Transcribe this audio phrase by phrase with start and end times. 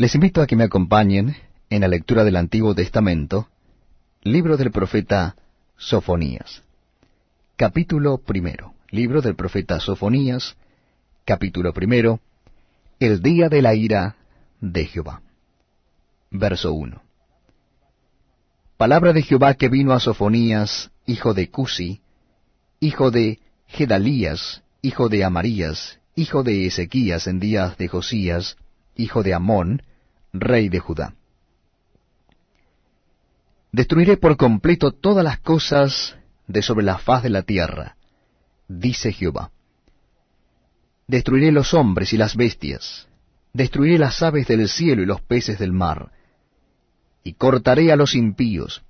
[0.00, 1.36] Les invito a que me acompañen
[1.68, 3.48] en la lectura del Antiguo Testamento,
[4.22, 5.36] libro del profeta
[5.76, 6.62] Sofonías.
[7.56, 8.72] Capítulo primero.
[8.88, 10.56] Libro del profeta Sofonías,
[11.26, 12.18] capítulo primero.
[12.98, 14.16] El día de la ira
[14.62, 15.20] de Jehová.
[16.30, 17.02] Verso 1.
[18.78, 22.00] Palabra de Jehová que vino a Sofonías, hijo de Cusi,
[22.80, 28.56] hijo de Gedalías, hijo de Amarías, hijo de Ezequías en días de Josías,
[28.96, 29.82] hijo de Amón,
[30.32, 31.14] rey de Judá.
[33.72, 37.96] Destruiré por completo todas las cosas de sobre la faz de la tierra,
[38.68, 39.50] dice Jehová.
[41.06, 43.08] Destruiré los hombres y las bestias,
[43.52, 46.12] destruiré las aves del cielo y los peces del mar,
[47.22, 48.82] y cortaré a los impíos,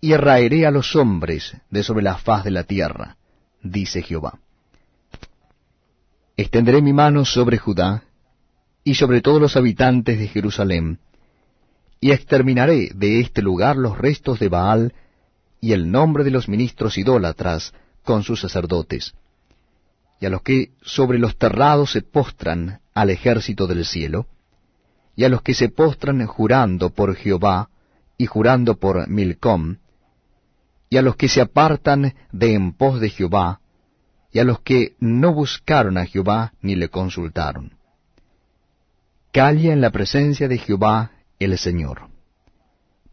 [0.00, 3.16] y raeré a los hombres de sobre la faz de la tierra,
[3.62, 4.38] dice Jehová.
[6.36, 8.02] Extenderé mi mano sobre Judá
[8.84, 10.98] y sobre todos los habitantes de Jerusalén,
[12.00, 14.92] y exterminaré de este lugar los restos de Baal
[15.60, 19.14] y el nombre de los ministros idólatras con sus sacerdotes,
[20.20, 24.26] y a los que sobre los terrados se postran al ejército del cielo,
[25.14, 27.70] y a los que se postran jurando por Jehová
[28.18, 29.76] y jurando por Milcom,
[30.90, 33.60] y a los que se apartan de en pos de Jehová,
[34.32, 37.81] y a los que no buscaron a Jehová ni le consultaron.
[39.32, 42.08] Calla en la presencia de Jehová el Señor,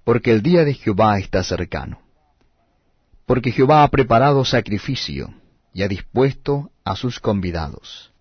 [0.03, 2.01] porque el día de Jehová está cercano.
[3.25, 5.33] Porque Jehová ha preparado sacrificio
[5.73, 8.11] y ha dispuesto a sus convidados.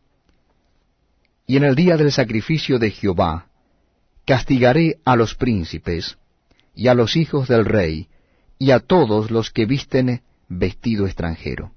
[1.46, 3.48] Y en el día del sacrificio de Jehová
[4.24, 6.18] castigaré a los príncipes
[6.74, 8.08] y a los hijos del rey
[8.58, 11.72] y a todos los que visten vestido extranjero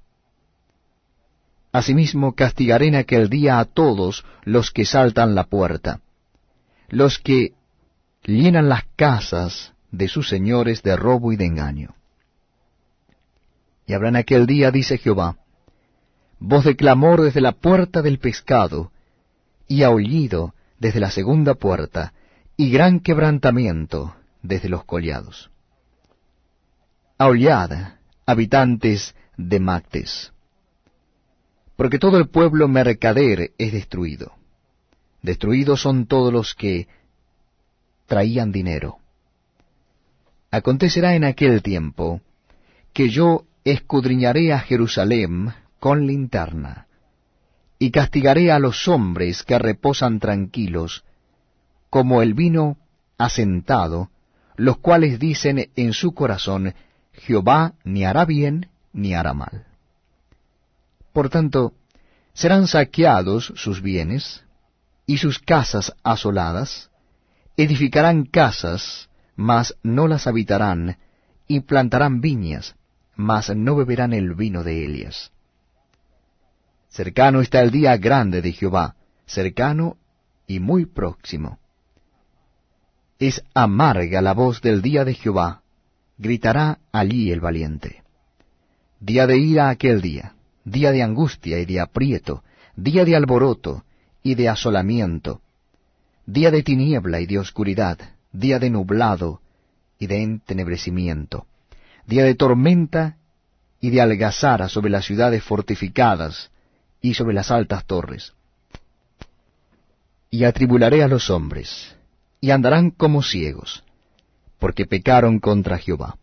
[1.71, 6.01] Asimismo castigaré en aquel día a todos los que saltan la puerta,
[6.91, 7.53] los que
[8.23, 11.95] llenan las casas de sus señores de robo y de engaño.
[13.87, 15.37] Y habrá en aquel día, dice Jehová,
[16.39, 18.91] voz de clamor desde la puerta del pescado,
[19.67, 22.13] y aullido desde la segunda puerta,
[22.55, 25.49] y gran quebrantamiento desde los collados.
[27.17, 27.95] Aullad,
[28.27, 30.31] habitantes de Mactes
[31.81, 34.33] porque todo el pueblo mercader es destruido.
[35.21, 36.87] Destruidos son todos los que
[38.07, 38.97] traían dinero.
[40.49, 42.21] Acontecerá en aquel tiempo
[42.93, 46.87] que yo escudriñaré a Jerusalén con linterna,
[47.79, 51.03] y castigaré a los hombres que reposan tranquilos,
[51.89, 52.77] como el vino
[53.17, 54.09] asentado,
[54.55, 56.75] los cuales dicen en su corazón,
[57.13, 59.65] Jehová ni hará bien ni hará mal.
[61.13, 61.73] Por tanto,
[62.33, 64.43] serán saqueados sus bienes
[65.11, 66.89] y sus casas asoladas,
[67.57, 70.99] edificarán casas, mas no las habitarán,
[71.49, 72.75] y plantarán viñas,
[73.17, 75.33] mas no beberán el vino de Elias.
[76.87, 78.95] Cercano está el día grande de Jehová,
[79.25, 79.97] cercano
[80.47, 81.59] y muy próximo.
[83.19, 85.61] Es amarga la voz del día de Jehová,
[86.17, 88.01] gritará allí el valiente.
[89.01, 92.43] Día de ira aquel día día de angustia y de aprieto,
[92.75, 93.83] día de alboroto
[94.23, 95.41] y de asolamiento,
[96.25, 97.97] día de tiniebla y de oscuridad,
[98.31, 99.41] día de nublado
[99.99, 101.45] y de entenebrecimiento,
[102.05, 103.17] día de tormenta
[103.79, 106.51] y de algazara sobre las ciudades fortificadas
[107.01, 108.33] y sobre las altas torres.
[110.29, 111.95] Y atribularé a los hombres,
[112.39, 113.83] y andarán como ciegos,
[114.59, 116.17] porque pecaron contra Jehová.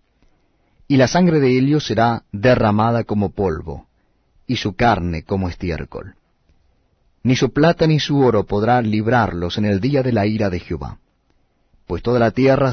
[0.86, 3.86] Y la sangre de ellos será derramada como polvo,
[4.46, 6.14] y su carne como estiércol.
[7.28, 10.60] Ni su plata ni su oro podrá librarlos en el día de la ira de
[10.60, 10.96] Jehová,
[11.86, 12.66] pues toda la tierra